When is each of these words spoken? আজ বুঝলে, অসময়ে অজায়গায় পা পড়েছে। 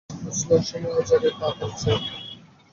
আজ 0.09 0.19
বুঝলে, 0.21 0.53
অসময়ে 0.57 0.95
অজায়গায় 0.99 1.35
পা 1.39 1.47
পড়েছে। 1.57 1.91